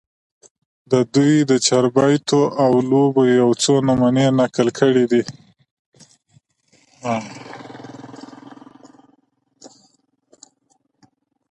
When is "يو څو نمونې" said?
3.41-4.27